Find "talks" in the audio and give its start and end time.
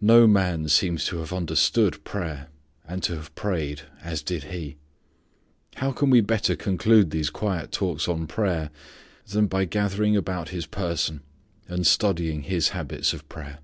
7.70-8.08